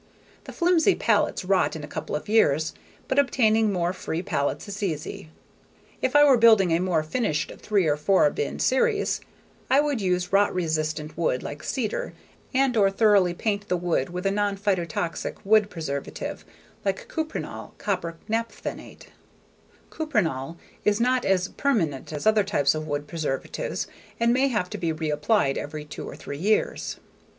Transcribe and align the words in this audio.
The 0.45 0.51
flimsy 0.51 0.95
pallets 0.95 1.45
rot 1.45 1.75
in 1.75 1.83
a 1.83 1.87
couple 1.87 2.15
of 2.15 2.27
years 2.27 2.73
but 3.07 3.19
obtaining 3.19 3.71
more 3.71 3.93
free 3.93 4.23
pallets 4.23 4.67
is 4.67 4.81
easy. 4.81 5.29
If 6.01 6.15
I 6.15 6.23
were 6.23 6.39
building 6.39 6.71
a 6.71 6.79
more 6.79 7.03
finished 7.03 7.51
three 7.59 7.85
or 7.85 7.95
four 7.97 8.27
bin 8.31 8.57
series, 8.57 9.21
I 9.69 9.79
would 9.79 10.01
use 10.01 10.33
rot 10.33 10.55
resistant 10.55 11.15
wood 11.15 11.43
like 11.43 11.61
cedar 11.61 12.13
and/or 12.51 12.89
thoroughly 12.89 13.35
paint 13.35 13.67
the 13.67 13.77
wood 13.77 14.09
with 14.09 14.25
a 14.25 14.31
non 14.31 14.57
phytotoxic 14.57 15.35
wood 15.45 15.69
preservative 15.69 16.45
like 16.83 17.07
Cuprinol 17.07 17.77
(copper 17.77 18.17
napthanate). 18.27 19.09
Cuprinol 19.91 20.57
is 20.83 20.99
not 20.99 21.25
as 21.25 21.49
permanent 21.49 22.11
as 22.11 22.25
other 22.25 22.43
types 22.43 22.73
of 22.73 22.87
wood 22.87 23.05
preservatives 23.07 23.85
and 24.19 24.33
may 24.33 24.47
have 24.47 24.67
to 24.71 24.79
be 24.79 24.91
reapplied 24.91 25.57
every 25.57 25.85
two 25.85 26.09
or 26.09 26.15
three 26.15 26.39
years. 26.39 26.97